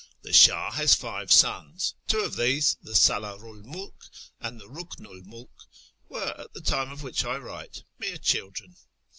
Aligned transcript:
The 0.23 0.33
Shah 0.33 0.71
has 0.71 0.95
five 0.95 1.31
sons. 1.31 1.93
Two 2.07 2.21
of 2.21 2.35
these, 2.35 2.75
the 2.81 2.93
Sdldru 2.93 3.61
'l 3.63 3.69
Mulk 3.71 4.03
and 4.39 4.59
the 4.59 4.65
Buknu 4.67 5.07
'l 5.07 5.21
Mulk, 5.25 5.67
were, 6.09 6.33
at 6.39 6.51
the 6.55 6.61
time 6.61 6.91
of 6.91 7.03
which 7.03 7.23
I 7.23 7.37
write, 7.37 7.83
mere 7.99 8.17
children. 8.17 8.75